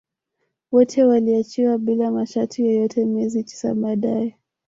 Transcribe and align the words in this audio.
Wote 0.71 1.03
waliachiwa 1.03 1.77
bila 1.77 2.11
masharti 2.11 2.65
yoyote 2.65 3.05
miezi 3.05 3.43
tisa 3.43 3.75
baadae 3.75 4.37